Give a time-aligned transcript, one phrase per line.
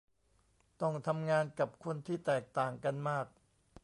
[0.81, 3.27] ต้องทำงานกับคนที่แตกต่างกันมาก